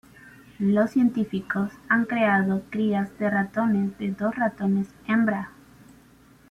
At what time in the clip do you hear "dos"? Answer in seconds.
4.09-4.35